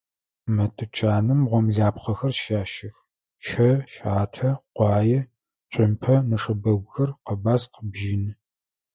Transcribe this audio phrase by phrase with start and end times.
[0.55, 2.95] Мы тучаным гъомлапхъэхэр щащэх:
[3.45, 5.19] щэ, щатэ, къуае,
[5.71, 8.33] цумпэ, нэшэбэгухэр, къэбаскъ, бжьыны.